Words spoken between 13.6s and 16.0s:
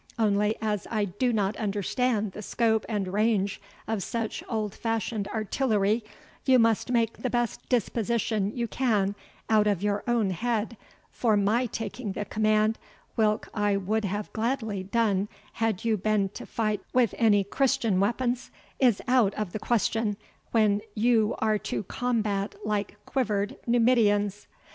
would have gladly done had you